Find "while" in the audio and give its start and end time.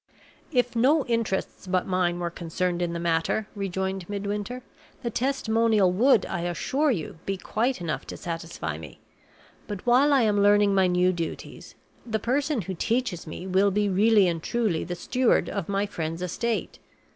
9.85-10.11